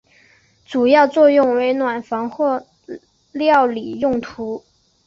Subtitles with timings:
[0.65, 2.65] 主要作为暖房或
[3.33, 4.63] 料理用途。